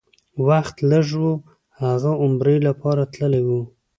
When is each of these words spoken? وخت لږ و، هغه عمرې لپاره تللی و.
وخت 0.47 0.75
لږ 0.91 1.09
و، 1.23 1.27
هغه 1.81 2.11
عمرې 2.21 2.57
لپاره 2.67 3.03
تللی 3.13 3.43
و. 3.47 3.49